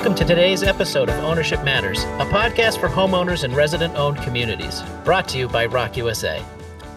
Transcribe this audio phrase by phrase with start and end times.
[0.00, 4.82] Welcome to today's episode of Ownership Matters, a podcast for homeowners and resident owned communities,
[5.04, 6.42] brought to you by ROC USA.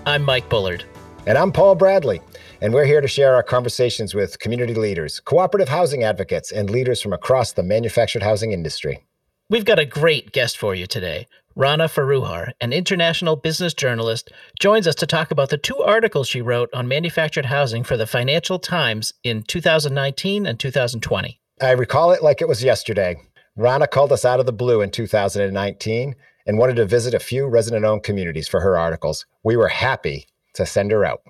[0.05, 0.85] I'm Mike Bullard.
[1.27, 2.21] And I'm Paul Bradley.
[2.61, 7.01] And we're here to share our conversations with community leaders, cooperative housing advocates, and leaders
[7.01, 9.03] from across the manufactured housing industry.
[9.49, 11.27] We've got a great guest for you today.
[11.57, 14.31] Rana Foroohar, an international business journalist,
[14.61, 18.07] joins us to talk about the two articles she wrote on manufactured housing for the
[18.07, 21.41] Financial Times in 2019 and 2020.
[21.61, 23.15] I recall it like it was yesterday.
[23.55, 27.45] Rana called us out of the blue in 2019 and wanted to visit a few
[27.47, 29.25] resident owned communities for her articles.
[29.43, 31.21] We were happy to send her out.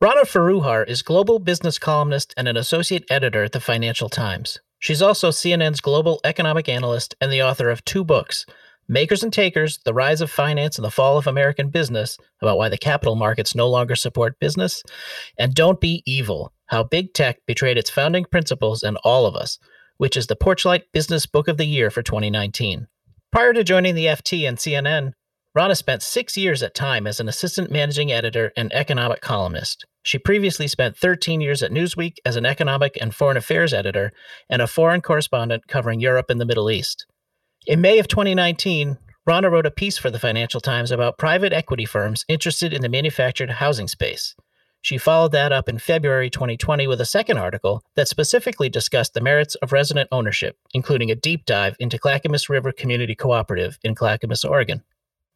[0.00, 4.60] Rana Foroohar is global business columnist and an associate editor at the Financial Times.
[4.78, 8.44] She's also CNN's global economic analyst and the author of two books
[8.88, 12.68] Makers and Takers The Rise of Finance and the Fall of American Business, about why
[12.68, 14.84] the capital markets no longer support business,
[15.36, 19.58] and Don't Be Evil How Big Tech Betrayed Its Founding Principles and All of Us,
[19.98, 22.88] which is the Porchlight Business Book of the Year for 2019.
[23.32, 25.12] Prior to joining the FT and CNN,
[25.54, 29.86] Rana spent six years at Time as an assistant managing editor and economic columnist.
[30.02, 34.12] She previously spent 13 years at Newsweek as an economic and foreign affairs editor
[34.50, 37.06] and a foreign correspondent covering Europe and the Middle East.
[37.66, 41.84] In May of 2019, Rana wrote a piece for the Financial Times about private equity
[41.84, 44.36] firms interested in the manufactured housing space.
[44.80, 49.20] She followed that up in February 2020 with a second article that specifically discussed the
[49.20, 54.44] merits of resident ownership, including a deep dive into Clackamas River Community Cooperative in Clackamas,
[54.44, 54.82] Oregon.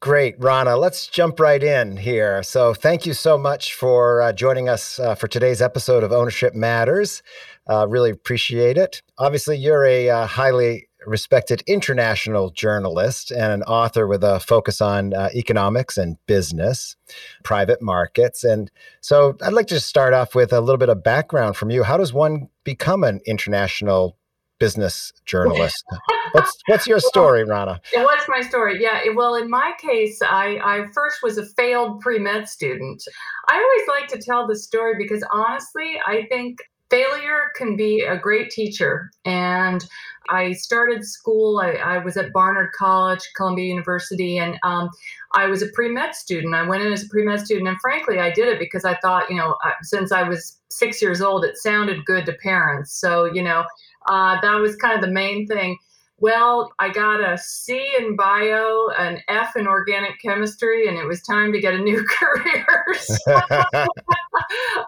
[0.01, 0.79] Great, Rana.
[0.79, 2.43] Let's jump right in here.
[2.43, 6.55] So, thank you so much for uh, joining us uh, for today's episode of Ownership
[6.55, 7.23] Matters.
[7.69, 9.03] Uh, really appreciate it.
[9.19, 15.15] Obviously, you're a uh, highly respected international journalist and an author with a focus on
[15.15, 16.97] uh, economics and business,
[17.43, 18.45] private markets.
[18.45, 18.70] And
[19.01, 21.83] so I'd like to just start off with a little bit of background from you.
[21.83, 24.16] How does one become an international
[24.59, 25.83] business journalist?
[26.33, 27.81] what's what's your story, Rana?
[27.94, 28.81] What's my story?
[28.81, 33.03] Yeah, well, in my case, I, I first was a failed pre med student.
[33.49, 36.59] I always like to tell the story because honestly, I think
[36.91, 39.11] failure can be a great teacher.
[39.25, 39.84] And
[40.28, 44.91] I started school, I, I was at Barnard College, Columbia University, and um,
[45.33, 46.55] I was a pre med student.
[46.55, 48.97] I went in as a pre med student, and frankly, I did it because I
[48.97, 52.93] thought, you know, since I was six years old, it sounded good to parents.
[52.93, 53.65] So, you know,
[54.06, 55.77] uh, that was kind of the main thing.
[56.19, 61.23] Well, I got a C in bio, an F in organic chemistry, and it was
[61.23, 62.84] time to get a new career.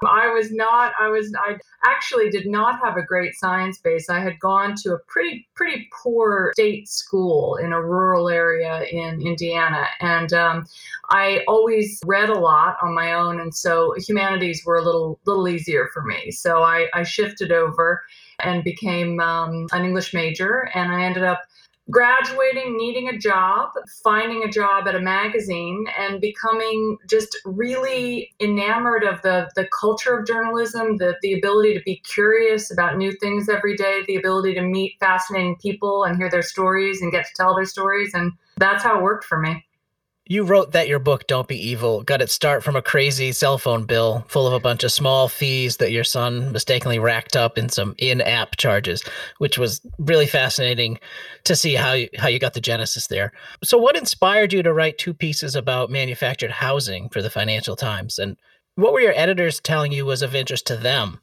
[0.06, 4.08] I was not, I was, I actually did not have a great science base.
[4.08, 9.20] I had gone to a pretty, pretty poor state school in a rural area in
[9.20, 9.86] Indiana.
[10.00, 10.66] And um,
[11.10, 13.40] I always read a lot on my own.
[13.40, 16.30] And so humanities were a little, little easier for me.
[16.30, 18.02] So I, I shifted over
[18.40, 20.68] and became um, an English major.
[20.74, 21.42] And I ended up
[21.90, 23.70] graduating, needing a job,
[24.02, 30.18] finding a job at a magazine, and becoming just really enamored of the, the culture
[30.18, 34.54] of journalism, the, the ability to be curious about new things every day, the ability
[34.54, 38.14] to meet fascinating people and hear their stories and get to tell their stories.
[38.14, 39.64] And that's how it worked for me.
[40.32, 43.58] You wrote that your book, Don't Be Evil, got its start from a crazy cell
[43.58, 47.58] phone bill full of a bunch of small fees that your son mistakenly racked up
[47.58, 49.04] in some in app charges,
[49.36, 50.98] which was really fascinating
[51.44, 53.30] to see how you, how you got the genesis there.
[53.62, 58.18] So, what inspired you to write two pieces about manufactured housing for the Financial Times?
[58.18, 58.38] And
[58.76, 61.20] what were your editors telling you was of interest to them?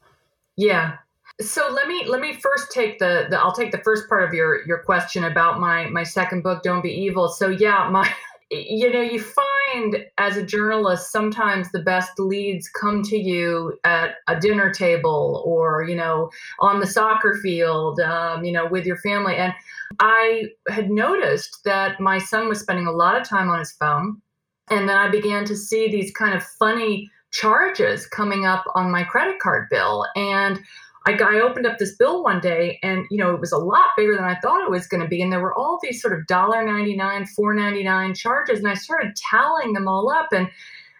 [0.56, 0.98] Yeah,
[1.40, 4.32] so let me let me first take the, the I'll take the first part of
[4.32, 8.08] your your question about my my second book don't be evil so yeah my
[8.50, 14.16] you know, you find as a journalist, sometimes the best leads come to you at
[14.26, 18.96] a dinner table or, you know, on the soccer field, um, you know, with your
[18.98, 19.36] family.
[19.36, 19.54] And
[20.00, 24.20] I had noticed that my son was spending a lot of time on his phone.
[24.68, 29.04] And then I began to see these kind of funny charges coming up on my
[29.04, 30.06] credit card bill.
[30.16, 30.60] And
[31.06, 33.88] I, I opened up this bill one day and you know it was a lot
[33.96, 35.22] bigger than I thought it was going to be.
[35.22, 38.58] And there were all these sort of dollar 99 4.99 charges.
[38.58, 40.28] And I started tallying them all up.
[40.32, 40.48] And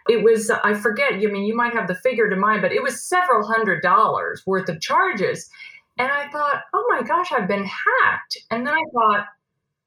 [0.09, 2.81] it was I forget I mean you might have the figure to mind but it
[2.81, 5.49] was several hundred dollars worth of charges.
[5.97, 8.37] And I thought oh my gosh I've been hacked.
[8.49, 9.27] And then I thought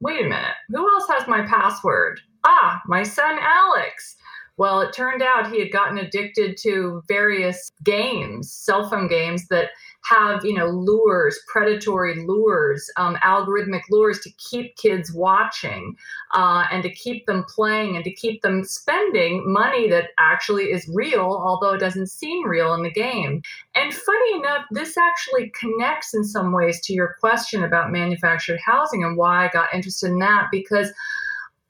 [0.00, 0.54] wait a minute.
[0.68, 2.20] Who else has my password?
[2.44, 4.16] Ah my son Alex.
[4.56, 9.70] Well, it turned out he had gotten addicted to various games, cell phone games that
[10.04, 15.96] have you know lures predatory lures um, algorithmic lures to keep kids watching
[16.34, 20.90] uh, and to keep them playing and to keep them spending money that actually is
[20.94, 23.42] real although it doesn't seem real in the game.
[23.74, 29.04] And funny enough this actually connects in some ways to your question about manufactured housing
[29.04, 30.92] and why i got interested in that because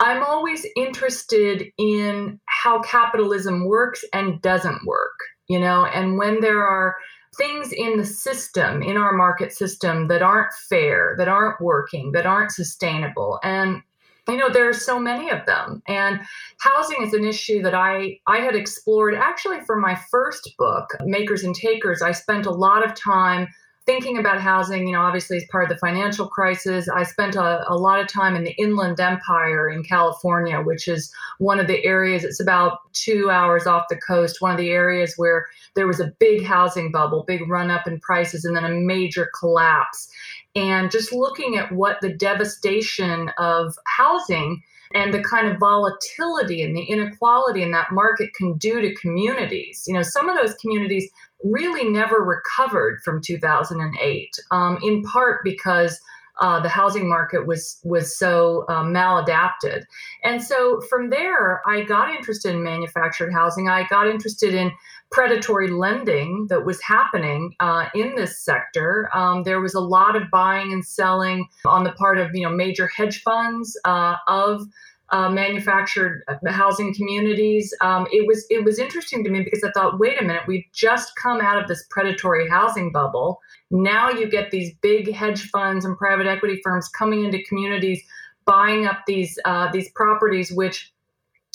[0.01, 5.15] I'm always interested in how capitalism works and doesn't work,
[5.49, 6.97] you know, and when there are
[7.35, 12.27] things in the system, in our market system, that aren't fair, that aren't working, that
[12.27, 13.39] aren't sustainable.
[13.43, 13.83] And
[14.29, 16.21] you know there are so many of them and
[16.59, 21.45] housing is an issue that i i had explored actually for my first book makers
[21.45, 23.47] and takers i spent a lot of time
[23.87, 27.65] thinking about housing, you know, obviously as part of the financial crisis, I spent a,
[27.69, 31.85] a, lot of time in the Inland Empire in California, which is one of the
[31.85, 36.01] areas, it's about two hours off the coast, one of the areas where there was
[36.01, 40.09] a big housing bubble, big run up in prices, and then a major collapse.
[40.57, 44.63] And just looking at what the devastation of housing
[44.95, 49.85] and the kind of volatility and the inequality in that market can do to communities.
[49.87, 51.11] You know, some of those communities
[51.45, 56.01] really never recovered from 2008, um, in part because
[56.41, 59.85] uh, the housing market was was so uh, maladapted.
[60.25, 63.69] And so from there, I got interested in manufactured housing.
[63.69, 64.73] I got interested in
[65.13, 69.09] predatory lending that was happening uh, in this sector.
[69.15, 72.51] Um, there was a lot of buying and selling on the part of you know
[72.51, 74.63] major hedge funds uh, of
[75.11, 77.75] uh, manufactured housing communities.
[77.81, 80.65] Um, it was it was interesting to me because I thought, wait a minute, we've
[80.73, 83.41] just come out of this predatory housing bubble.
[83.71, 88.03] Now you get these big hedge funds and private equity firms coming into communities,
[88.47, 90.94] buying up these uh, these properties, which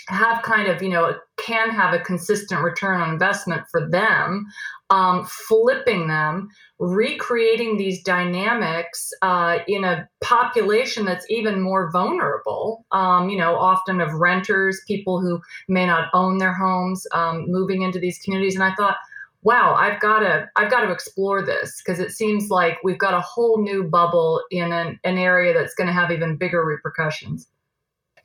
[0.09, 4.45] have kind of you know can have a consistent return on investment for them
[4.89, 13.29] um, flipping them recreating these dynamics uh, in a population that's even more vulnerable um,
[13.29, 17.99] you know often of renters people who may not own their homes um, moving into
[17.99, 18.55] these communities.
[18.55, 18.97] And i thought
[19.43, 23.13] wow i've got to i've got to explore this because it seems like we've got
[23.13, 27.47] a whole new bubble in an, an area that's going to have even bigger repercussions.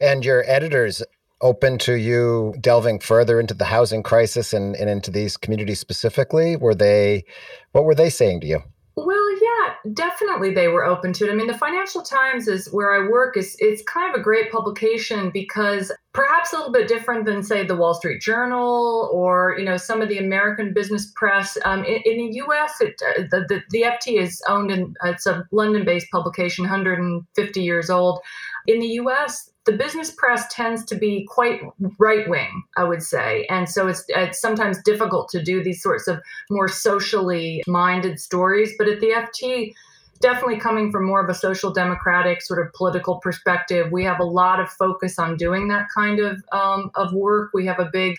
[0.01, 1.03] And your editors
[1.45, 6.57] open to you delving further into the housing crisis and, and into these communities specifically?
[6.57, 7.25] Were they,
[7.73, 8.63] what were they saying to you?
[8.97, 11.31] Well, yeah, definitely they were open to it.
[11.31, 14.53] I mean, the Financial Times is where I work is it's kind of a great
[14.53, 19.65] publication because perhaps a little bit different than say the Wall Street Journal or you
[19.65, 21.59] know some of the American business press.
[21.65, 25.27] Um, in, in, the U.S., it, uh, the, the, the FT is owned and it's
[25.27, 28.21] a London-based publication, 150 years old.
[28.69, 31.61] In the U.S., the business press tends to be quite
[31.99, 33.47] right wing, I would say.
[33.49, 36.21] And so it's, it's sometimes difficult to do these sorts of
[36.51, 38.73] more socially minded stories.
[38.77, 39.75] But at the FT,
[40.21, 44.25] definitely coming from more of a social democratic sort of political perspective, we have a
[44.25, 47.51] lot of focus on doing that kind of, um, of work.
[47.55, 48.19] We have a big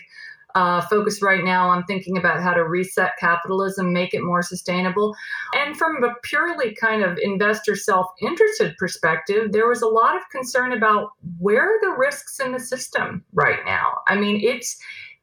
[0.56, 5.14] uh, focus right now on thinking about how to reset capitalism, make it more sustainable.
[5.54, 10.22] And from a purely kind of investor self interested perspective, there was a lot of
[10.32, 13.98] concern about where are the risks in the system right now.
[14.08, 14.78] I mean, it's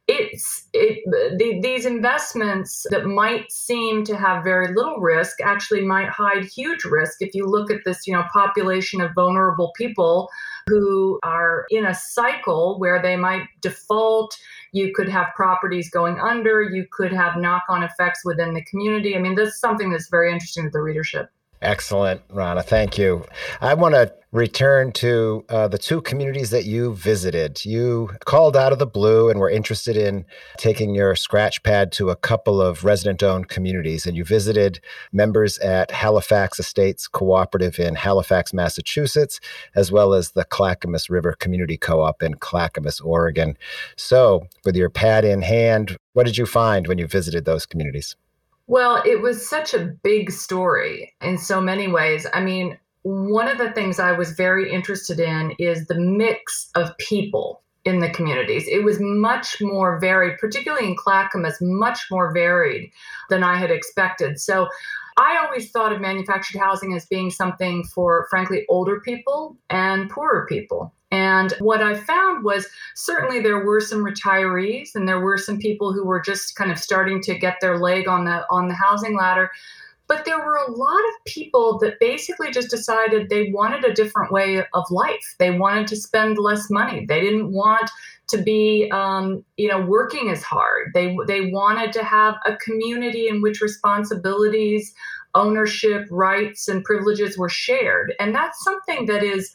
[0.07, 6.09] it's it, the, these investments that might seem to have very little risk actually might
[6.09, 10.29] hide huge risk if you look at this you know population of vulnerable people
[10.67, 14.37] who are in a cycle where they might default
[14.73, 19.15] you could have properties going under, you could have knock on effects within the community.
[19.15, 21.29] I mean, this is something that's very interesting to the readership.
[21.63, 22.61] Excellent, Rana.
[22.61, 23.25] Thank you.
[23.61, 27.63] I want to return to uh, the two communities that you visited.
[27.63, 30.25] You called out of the blue and were interested in
[30.57, 34.05] taking your scratch pad to a couple of resident owned communities.
[34.05, 34.81] And you visited
[35.13, 39.39] members at Halifax Estates Cooperative in Halifax, Massachusetts,
[39.73, 43.55] as well as the Clackamas River Community Co op in Clackamas, Oregon.
[43.95, 48.17] So, with your pad in hand, what did you find when you visited those communities?
[48.67, 52.25] Well, it was such a big story in so many ways.
[52.33, 56.97] I mean, one of the things I was very interested in is the mix of
[56.97, 58.65] people in the communities.
[58.67, 62.89] It was much more varied, particularly in Clackamas, much more varied
[63.29, 64.39] than I had expected.
[64.39, 64.69] So
[65.17, 70.45] I always thought of manufactured housing as being something for, frankly, older people and poorer
[70.47, 70.93] people.
[71.13, 75.93] And what I found was certainly there were some retirees and there were some people
[75.93, 79.15] who were just kind of starting to get their leg on the on the housing
[79.15, 79.51] ladder.
[80.07, 84.31] But there were a lot of people that basically just decided they wanted a different
[84.31, 85.35] way of life.
[85.37, 87.05] They wanted to spend less money.
[87.05, 87.89] They didn't want
[88.27, 90.91] to be, um, you know, working as hard.
[90.95, 94.93] They they wanted to have a community in which responsibilities,
[95.35, 99.53] ownership, rights, and privileges were shared, and that's something that is.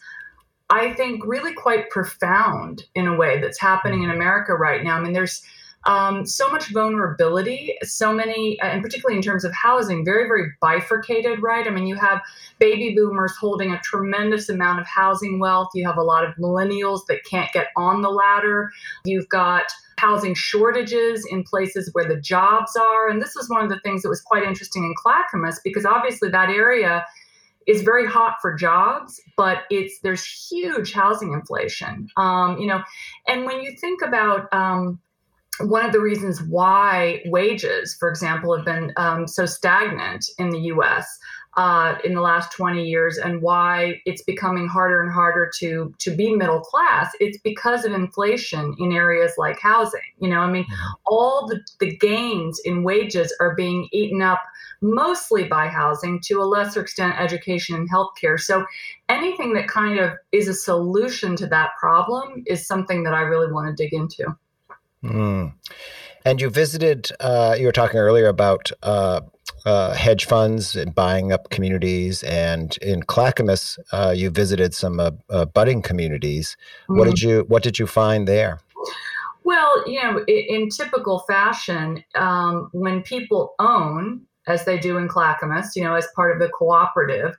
[0.71, 4.97] I think really quite profound in a way that's happening in America right now.
[4.97, 5.43] I mean, there's
[5.85, 10.53] um, so much vulnerability, so many, uh, and particularly in terms of housing, very, very
[10.61, 11.67] bifurcated, right?
[11.67, 12.21] I mean, you have
[12.59, 15.69] baby boomers holding a tremendous amount of housing wealth.
[15.75, 18.71] You have a lot of millennials that can't get on the ladder.
[19.05, 19.65] You've got
[19.99, 23.09] housing shortages in places where the jobs are.
[23.09, 26.29] And this was one of the things that was quite interesting in Clackamas because obviously
[26.31, 27.05] that area
[27.69, 32.09] is very hot for jobs, but it's there's huge housing inflation.
[32.17, 32.83] Um, you know,
[33.29, 34.99] and when you think about um,
[35.61, 40.61] one of the reasons why wages, for example, have been um, so stagnant in the
[40.73, 41.07] US
[41.59, 46.15] uh, in the last 20 years and why it's becoming harder and harder to, to
[46.15, 50.01] be middle class, it's because of inflation in areas like housing.
[50.21, 50.65] You know, I mean,
[51.05, 54.41] all the, the gains in wages are being eaten up
[54.81, 58.39] mostly by housing, to a lesser extent, education and healthcare.
[58.39, 58.65] So
[59.09, 63.53] anything that kind of is a solution to that problem is something that I really
[63.53, 64.37] want to dig into.
[65.03, 65.55] Mm.
[66.25, 69.23] And you visited, uh, you were talking earlier about uh,
[69.69, 72.23] uh, hedge funds and buying up communities.
[72.23, 76.57] And in Clackamas, uh, you visited some uh, uh, budding communities.
[76.85, 76.99] Mm-hmm.
[76.99, 78.61] What did you What did you find there?
[79.45, 85.07] Well, you know, in, in typical fashion, um, when people own, as they do in
[85.07, 87.37] Clackamas, you know, as part of the cooperative,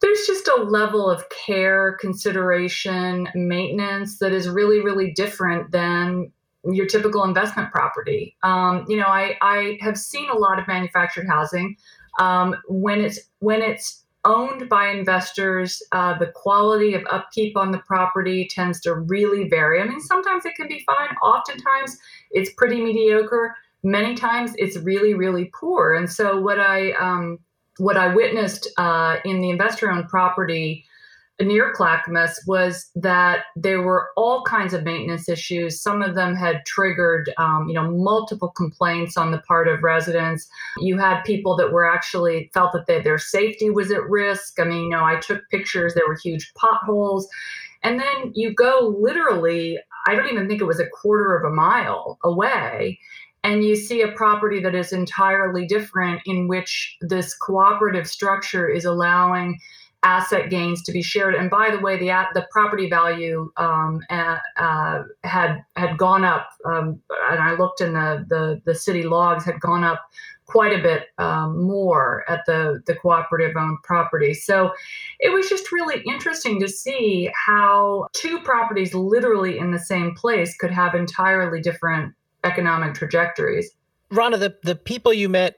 [0.00, 6.32] there's just a level of care, consideration, maintenance that is really, really different than
[6.64, 8.36] your typical investment property.
[8.42, 11.76] Um, you know, I, I have seen a lot of manufactured housing
[12.18, 15.82] um, when it's when it's owned by investors.
[15.92, 19.80] Uh, the quality of upkeep on the property tends to really vary.
[19.80, 21.16] I mean, sometimes it can be fine.
[21.22, 21.96] Oftentimes,
[22.30, 23.54] it's pretty mediocre.
[23.84, 25.94] Many times, it's really really poor.
[25.94, 27.38] And so, what I um,
[27.78, 30.84] what I witnessed uh, in the investor-owned property
[31.40, 35.80] near Clackamas was that there were all kinds of maintenance issues.
[35.80, 40.48] Some of them had triggered, um, you know, multiple complaints on the part of residents.
[40.78, 44.58] You had people that were actually felt that they, their safety was at risk.
[44.58, 45.94] I mean, you know, I took pictures.
[45.94, 47.28] There were huge potholes,
[47.82, 49.78] and then you go literally.
[50.06, 52.98] I don't even think it was a quarter of a mile away.
[53.44, 58.84] And you see a property that is entirely different, in which this cooperative structure is
[58.84, 59.58] allowing
[60.02, 61.34] asset gains to be shared.
[61.34, 67.00] And by the way, the the property value um, uh, had had gone up, um,
[67.30, 70.04] and I looked in the, the the city logs had gone up
[70.46, 74.34] quite a bit um, more at the the cooperative owned property.
[74.34, 74.72] So
[75.20, 80.56] it was just really interesting to see how two properties literally in the same place
[80.56, 82.14] could have entirely different
[82.44, 83.70] economic trajectories.
[84.10, 85.56] Rana, the, the people you met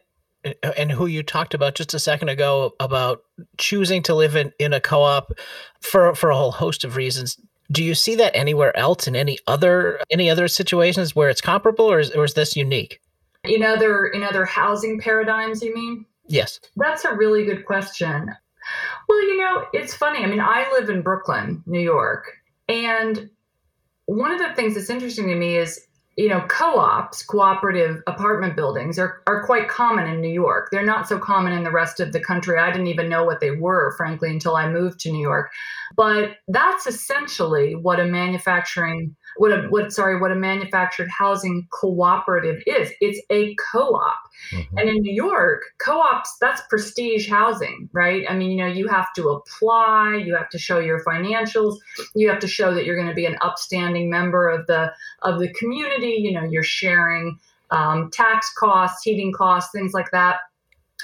[0.77, 3.23] and who you talked about just a second ago about
[3.59, 5.33] choosing to live in, in a co-op
[5.81, 7.39] for for a whole host of reasons.
[7.71, 11.87] Do you see that anywhere else in any other any other situations where it's comparable
[11.87, 13.01] or is, or is this unique?
[13.45, 16.07] In other in other housing paradigms you mean?
[16.27, 16.61] Yes.
[16.77, 18.31] That's a really good question.
[19.09, 20.25] Well you know it's funny.
[20.25, 22.25] I mean i live in brooklyn new york
[22.69, 23.31] and
[24.07, 25.87] one of the things that's interesting to me is
[26.21, 30.69] you know, co-ops, cooperative apartment buildings are, are quite common in New York.
[30.71, 32.59] They're not so common in the rest of the country.
[32.59, 35.51] I didn't even know what they were, frankly, until I moved to New York.
[35.97, 42.63] But that's essentially what a manufacturing what a what sorry what a manufactured housing cooperative
[42.67, 42.91] is.
[43.01, 44.17] It's a co-op.
[44.53, 44.79] Mm-hmm.
[44.79, 48.25] and in new york co-ops that's prestige housing right?
[48.27, 51.77] I mean you know you have to apply you have to show your financials
[52.15, 55.41] you have to show that you're going to be an upstanding member of the of
[55.41, 57.39] the community you know you're sharing
[57.71, 60.41] um, tax costs heating costs things like that.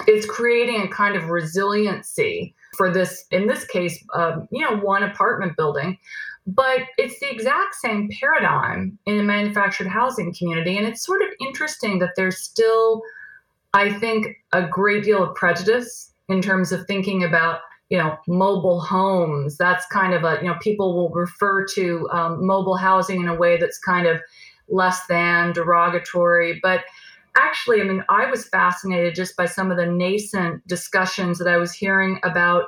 [0.05, 5.03] It's creating a kind of resiliency for this in this case um, you know one
[5.03, 5.97] apartment building
[6.47, 10.77] but it's the exact same paradigm in the manufactured housing community.
[10.77, 13.01] And it's sort of interesting that there's still,
[13.73, 18.81] I think, a great deal of prejudice in terms of thinking about you know mobile
[18.81, 23.29] homes that's kind of a you know people will refer to um, mobile housing in
[23.29, 24.21] a way that's kind of
[24.67, 26.83] less than derogatory but
[27.37, 31.55] actually i mean i was fascinated just by some of the nascent discussions that i
[31.55, 32.65] was hearing about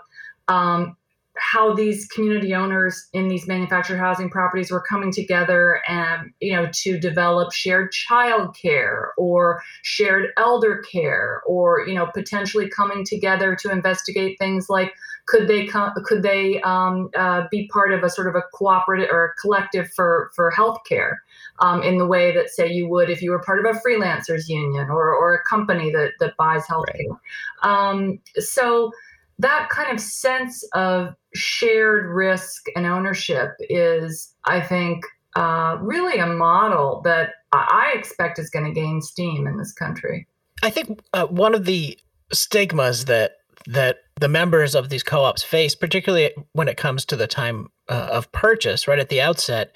[0.48, 0.96] um,
[1.40, 6.70] how these community owners in these manufactured housing properties were coming together and you know
[6.74, 13.56] to develop shared child care or shared elder care or you know potentially coming together
[13.56, 14.94] to investigate things like
[15.26, 19.10] could they come could they um, uh, be part of a sort of a cooperative
[19.12, 21.18] or a collective for for healthcare
[21.60, 24.48] um, in the way that say you would if you were part of a freelancers
[24.48, 27.18] union or or a company that that buys healthcare
[27.64, 27.90] right.
[27.90, 28.92] um, so
[29.40, 35.04] that kind of sense of shared risk and ownership is, I think,
[35.36, 40.28] uh, really a model that I expect is going to gain steam in this country.
[40.64, 41.98] I think uh, one of the
[42.32, 43.34] stigmas that
[43.68, 48.08] that the members of these co-ops face, particularly when it comes to the time uh,
[48.12, 49.76] of purchase, right at the outset,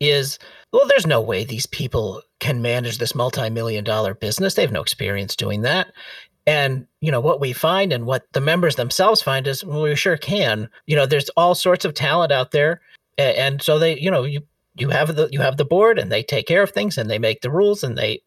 [0.00, 0.38] is
[0.72, 4.54] well, there's no way these people can manage this multi-million dollar business.
[4.54, 5.92] They have no experience doing that.
[6.46, 9.94] And you know what we find and what the members themselves find is well, we
[9.94, 10.68] sure can.
[10.86, 12.80] You know, there's all sorts of talent out there,
[13.16, 14.42] and, and so they, you know, you
[14.74, 17.18] you have the you have the board and they take care of things and they
[17.18, 18.22] make the rules and they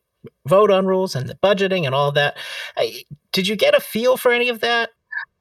[0.48, 2.38] vote on rules and the budgeting and all that.
[3.32, 4.92] Did you get a feel for any of that?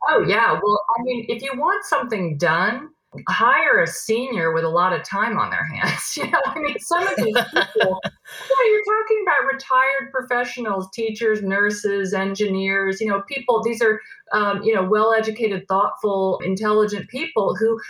[0.08, 0.52] Oh yeah.
[0.52, 2.90] Well, I mean, if you want something done,
[3.28, 6.00] hire a senior with a lot of time on their hands.
[6.24, 11.42] You know, I mean, some of these people, yeah, you're talking about retired professionals, teachers,
[11.42, 14.00] nurses, engineers, you know, people, these are,
[14.32, 17.80] um, you know, well educated, thoughtful, intelligent people who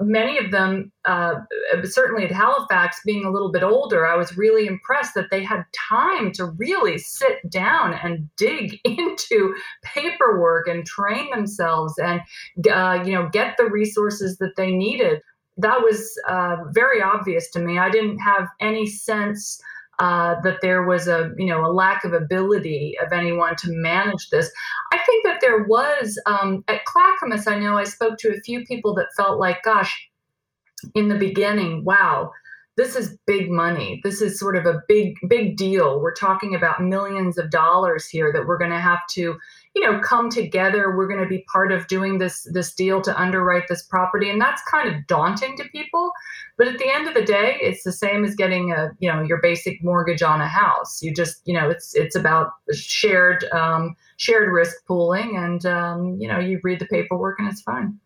[0.00, 1.34] many of them, uh,
[1.84, 5.64] certainly at Halifax, being a little bit older, I was really impressed that they had
[5.88, 12.20] time to really sit down and dig into paperwork and train themselves and,
[12.70, 15.20] uh, you know, get the resources that they needed.
[15.58, 17.78] That was uh, very obvious to me.
[17.78, 19.60] I didn't have any sense
[19.98, 24.30] uh, that there was a you know a lack of ability of anyone to manage
[24.30, 24.50] this.
[24.92, 27.46] I think that there was um, at Clackamas.
[27.46, 30.08] I know I spoke to a few people that felt like, gosh,
[30.94, 32.32] in the beginning, wow,
[32.76, 34.00] this is big money.
[34.02, 36.00] This is sort of a big, big deal.
[36.00, 39.36] We're talking about millions of dollars here that we're going to have to,
[39.74, 40.96] you know, come together.
[40.96, 44.40] We're going to be part of doing this this deal to underwrite this property, and
[44.40, 46.11] that's kind of daunting to people.
[46.58, 49.22] But at the end of the day, it's the same as getting a, you know,
[49.22, 51.02] your basic mortgage on a house.
[51.02, 56.28] You just, you know, it's it's about shared um, shared risk pooling, and um, you
[56.28, 57.98] know, you read the paperwork and it's fine.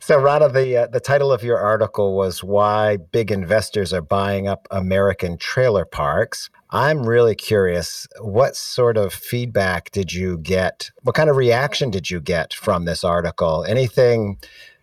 [0.00, 4.46] So, Rana, the uh, the title of your article was "Why Big Investors Are Buying
[4.46, 8.06] Up American Trailer Parks." I'm really curious.
[8.20, 10.90] What sort of feedback did you get?
[11.02, 13.64] What kind of reaction did you get from this article?
[13.64, 14.38] Anything?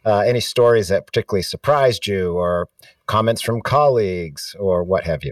[0.06, 2.70] Uh, any stories that particularly surprised you, or
[3.08, 5.32] comments from colleagues, or what have you?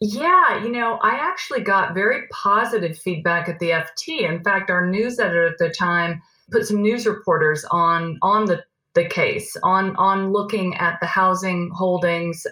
[0.00, 4.28] Yeah, you know, I actually got very positive feedback at the FT.
[4.28, 8.62] In fact, our news editor at the time put some news reporters on on the
[8.94, 12.46] the case on on looking at the housing holdings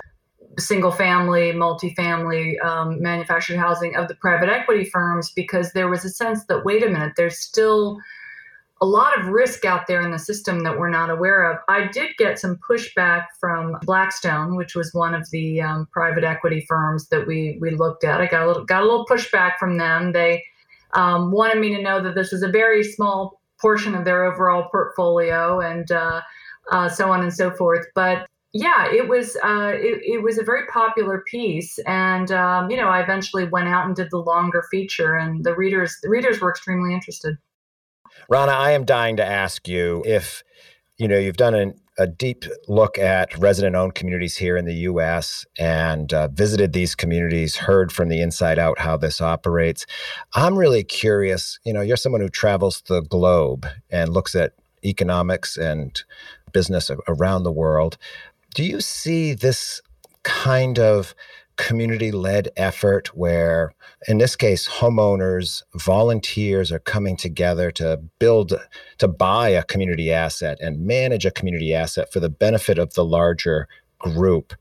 [0.59, 6.11] single family multifamily um, manufactured housing of the private equity firms because there was a
[6.11, 7.98] sense that wait a minute there's still
[8.81, 11.59] a lot of risk out there in the system that we're not aware of.
[11.69, 16.65] I did get some pushback from Blackstone, which was one of the um, private equity
[16.69, 18.21] firms that we we looked at.
[18.21, 20.13] I got a little got a little pushback from them.
[20.13, 20.45] They
[20.95, 24.69] um, wanted me to know that this was a very small portion of their overall
[24.71, 26.21] portfolio and uh,
[26.71, 27.87] uh, so on and so forth.
[27.95, 32.77] But yeah, it was uh, it, it, was a very popular piece, and um, you
[32.77, 36.41] know, I eventually went out and did the longer feature, and the readers the readers
[36.41, 37.37] were extremely interested.
[38.29, 40.42] Rana, I am dying to ask you if
[40.96, 45.46] you know you've done an, a deep look at resident-owned communities here in the U.S.
[45.59, 49.87] and uh, visited these communities, heard from the inside out how this operates.
[50.35, 51.59] I'm really curious.
[51.64, 54.53] You know, you're someone who travels the globe and looks at
[54.85, 56.03] economics and
[56.53, 57.96] business around the world.
[58.55, 59.81] Do you see this
[60.22, 61.14] kind of
[61.57, 63.75] community led effort where,
[64.09, 68.53] in this case, homeowners, volunteers are coming together to build,
[68.99, 73.05] to buy a community asset and manage a community asset for the benefit of the
[73.05, 74.55] larger group?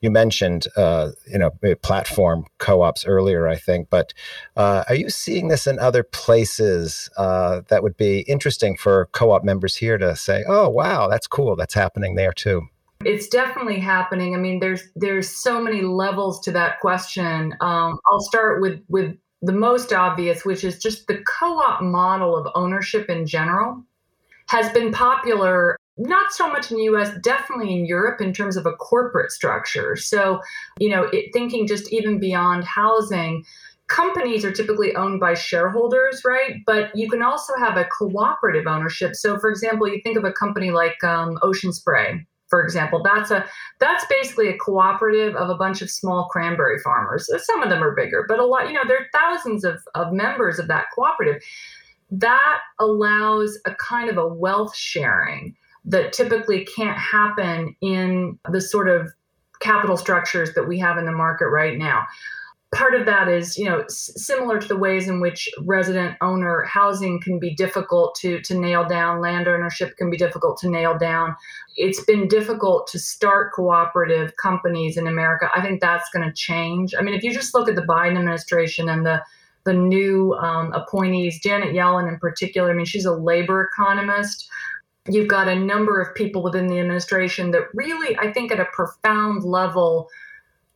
[0.00, 1.50] you mentioned uh, you know
[1.82, 4.12] platform co-ops earlier i think but
[4.56, 9.42] uh, are you seeing this in other places uh, that would be interesting for co-op
[9.42, 12.62] members here to say oh wow that's cool that's happening there too
[13.04, 18.20] it's definitely happening i mean there's there's so many levels to that question um, i'll
[18.20, 23.26] start with with the most obvious which is just the co-op model of ownership in
[23.26, 23.82] general
[24.48, 28.66] has been popular not so much in the US, definitely in Europe in terms of
[28.66, 29.96] a corporate structure.
[29.96, 30.40] So,
[30.78, 33.44] you know, it, thinking just even beyond housing,
[33.88, 36.56] companies are typically owned by shareholders, right?
[36.66, 39.14] But you can also have a cooperative ownership.
[39.14, 43.02] So, for example, you think of a company like um, Ocean Spray, for example.
[43.02, 43.44] That's a
[43.78, 47.28] that's basically a cooperative of a bunch of small cranberry farmers.
[47.28, 49.78] Uh, some of them are bigger, but a lot, you know, there are thousands of,
[49.94, 51.42] of members of that cooperative.
[52.10, 58.88] That allows a kind of a wealth sharing that typically can't happen in the sort
[58.88, 59.12] of
[59.60, 62.06] capital structures that we have in the market right now
[62.74, 66.62] part of that is you know s- similar to the ways in which resident owner
[66.62, 70.96] housing can be difficult to to nail down land ownership can be difficult to nail
[70.98, 71.34] down.
[71.76, 75.48] It's been difficult to start cooperative companies in america.
[75.54, 76.94] I think that's going to change.
[76.98, 79.22] I mean if you just look at the biden administration and the
[79.64, 84.48] the new um, appointees janet yellen in particular i mean she's a labor economist.
[85.08, 88.66] You've got a number of people within the administration that really i think at a
[88.66, 90.08] profound level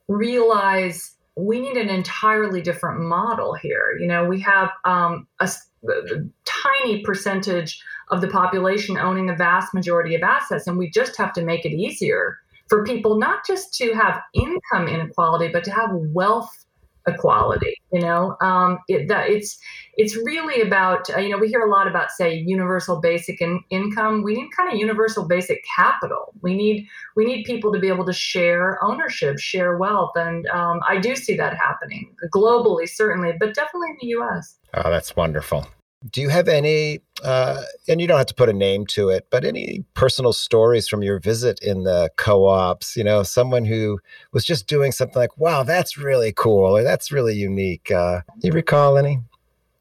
[0.07, 3.97] realize we need an entirely different model here.
[3.99, 5.51] You know, we have um, a,
[5.89, 11.17] a, tiny percentage of the population owning the vast majority of assets, and we just
[11.17, 12.39] have to make it easier
[12.69, 16.67] for people not just to have income inequality, but to have wealth
[17.15, 18.37] equality you know?
[18.41, 19.59] Um, it, that it's
[19.97, 23.61] it's really about uh, you know we hear a lot about say universal basic in,
[23.71, 24.23] income.
[24.23, 26.33] We need kind of universal basic capital.
[26.43, 30.81] We need we need people to be able to share ownership share wealth and um,
[30.89, 35.67] i do see that happening globally certainly but definitely in the us oh that's wonderful
[36.09, 39.27] do you have any, uh, and you don't have to put a name to it,
[39.31, 42.97] but any personal stories from your visit in the co ops?
[42.97, 44.01] You know, someone who
[44.33, 47.91] was just doing something like, wow, that's really cool, or that's really unique.
[47.91, 49.21] Uh, you recall any?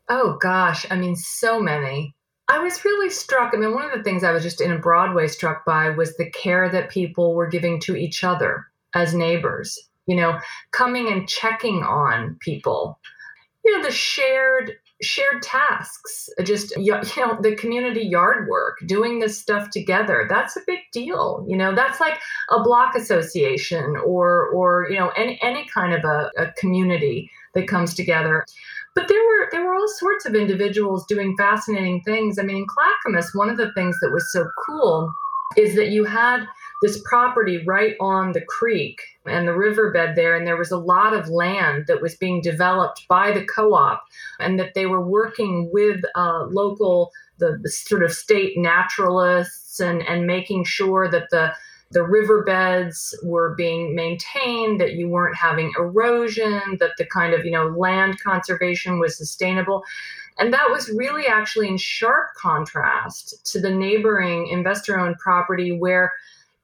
[0.10, 0.86] Oh, gosh.
[0.90, 2.16] I mean, so many.
[2.50, 3.54] I was really struck.
[3.54, 6.18] I mean, one of the things I was just in a Broadway struck by was
[6.18, 9.78] the care that people were giving to each other as neighbors,
[10.08, 10.40] you know,
[10.72, 13.00] coming and checking on people.
[13.64, 19.38] You know, the shared shared tasks just you know the community yard work doing this
[19.38, 20.26] stuff together.
[20.30, 21.74] That's a big deal you know?
[21.74, 26.52] That's like a block association or or you know any any kind of a, a
[26.54, 28.46] community that comes together.
[28.96, 32.38] But there were there were all sorts of individuals doing fascinating things.
[32.38, 35.14] I mean in clackamas one of the things that was so cool
[35.58, 36.46] is that you had
[36.82, 41.14] this property right on the creek and the riverbed there, and there was a lot
[41.14, 44.02] of land that was being developed by the co-op,
[44.40, 50.02] and that they were working with uh, local, the, the sort of state naturalists, and
[50.04, 51.54] and making sure that the
[51.92, 57.52] the riverbeds were being maintained, that you weren't having erosion, that the kind of you
[57.52, 59.84] know land conservation was sustainable.
[60.38, 66.14] And that was really actually in sharp contrast to the neighboring investor owned property where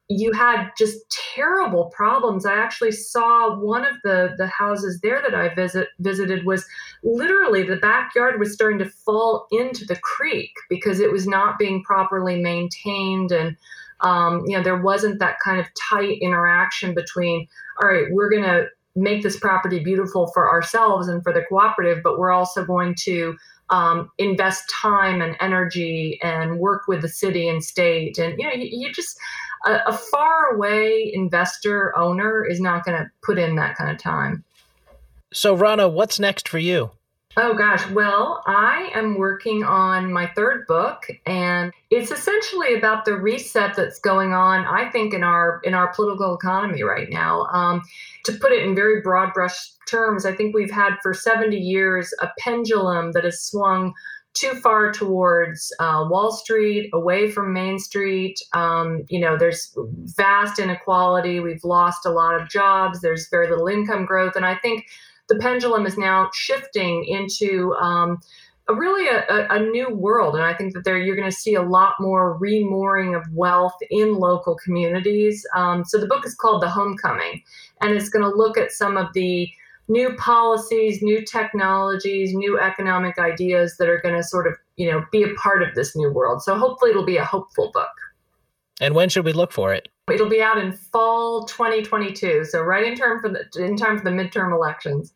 [0.07, 0.97] you had just
[1.33, 2.45] terrible problems.
[2.45, 6.65] I actually saw one of the the houses there that I visit visited was
[7.03, 11.83] literally the backyard was starting to fall into the creek because it was not being
[11.83, 13.57] properly maintained and
[14.01, 17.47] um, you know there wasn't that kind of tight interaction between
[17.81, 18.65] all right we're going to
[18.95, 23.35] make this property beautiful for ourselves and for the cooperative but we're also going to
[23.69, 28.53] um, invest time and energy and work with the city and state and you know
[28.53, 29.17] you, you just
[29.65, 33.97] a, a far away investor owner is not going to put in that kind of
[33.97, 34.43] time.
[35.33, 36.91] So, Rana, what's next for you?
[37.37, 43.17] Oh gosh, well, I am working on my third book and it's essentially about the
[43.17, 47.47] reset that's going on I think in our in our political economy right now.
[47.51, 47.81] Um,
[48.23, 52.13] to put it in very broad brush terms, I think we've had for 70 years
[52.21, 53.93] a pendulum that has swung
[54.33, 58.37] too far towards uh, Wall Street, away from Main Street.
[58.53, 61.39] Um, you know, there's vast inequality.
[61.39, 63.01] We've lost a lot of jobs.
[63.01, 64.85] There's very little income growth, and I think
[65.29, 68.19] the pendulum is now shifting into um,
[68.67, 70.35] a really a, a, new world.
[70.35, 73.75] And I think that there you're going to see a lot more remooring of wealth
[73.89, 75.45] in local communities.
[75.55, 77.43] Um, so the book is called The Homecoming,
[77.81, 79.49] and it's going to look at some of the
[79.87, 85.03] new policies, new technologies, new economic ideas that are going to sort of, you know,
[85.11, 86.41] be a part of this new world.
[86.41, 87.91] So hopefully it'll be a hopeful book.
[88.81, 89.87] And when should we look for it?
[90.11, 94.03] It'll be out in fall 2022, so right in time for the in time for
[94.03, 95.13] the midterm elections.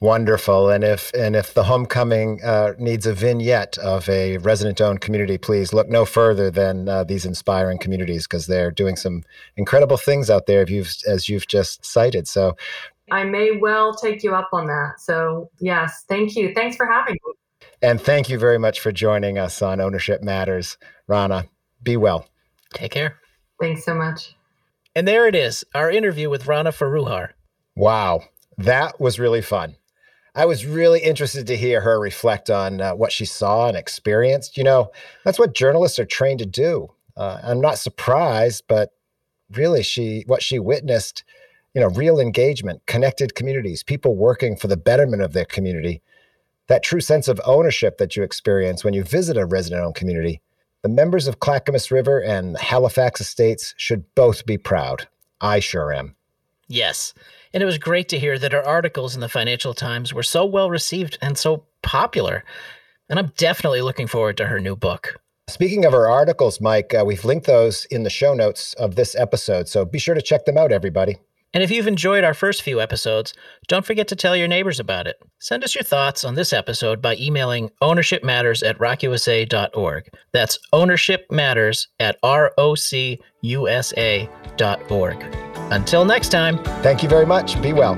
[0.00, 0.70] Wonderful.
[0.70, 5.74] And if and if the homecoming uh, needs a vignette of a resident-owned community, please
[5.74, 9.24] look no further than uh, these inspiring communities because they're doing some
[9.56, 10.66] incredible things out there.
[10.66, 12.26] You've, as you've just cited.
[12.26, 12.56] So,
[13.10, 15.00] I may well take you up on that.
[15.00, 16.54] So, yes, thank you.
[16.54, 17.34] Thanks for having me.
[17.82, 20.78] And thank you very much for joining us on Ownership Matters.
[21.08, 21.46] Rana,
[21.82, 22.26] be well.
[22.72, 23.18] Take care.
[23.60, 24.34] Thanks so much.
[24.94, 27.30] And there it is, our interview with Rana Foroohar.
[27.76, 28.24] Wow,
[28.56, 29.76] that was really fun.
[30.40, 34.56] I was really interested to hear her reflect on uh, what she saw and experienced.
[34.56, 34.90] You know,
[35.22, 36.90] that's what journalists are trained to do.
[37.14, 38.94] Uh, I'm not surprised, but
[39.50, 41.24] really, she what she witnessed,
[41.74, 46.00] you know, real engagement, connected communities, people working for the betterment of their community,
[46.68, 50.40] that true sense of ownership that you experience when you visit a resident-owned community.
[50.80, 55.06] The members of Clackamas River and Halifax Estates should both be proud.
[55.42, 56.16] I sure am.
[56.66, 57.12] Yes.
[57.52, 60.44] And it was great to hear that her articles in the Financial Times were so
[60.44, 62.44] well received and so popular.
[63.08, 65.20] And I'm definitely looking forward to her new book.
[65.48, 69.16] Speaking of her articles, Mike, uh, we've linked those in the show notes of this
[69.16, 69.68] episode.
[69.68, 71.18] So be sure to check them out, everybody.
[71.52, 73.34] And if you've enjoyed our first few episodes,
[73.66, 75.20] don't forget to tell your neighbors about it.
[75.40, 80.08] Send us your thoughts on this episode by emailing ownershipmatters at rocusa.org.
[80.32, 83.18] That's ownershipmatters at rocusa.org.
[85.70, 86.58] Until next time.
[86.82, 87.60] Thank you very much.
[87.62, 87.96] Be well.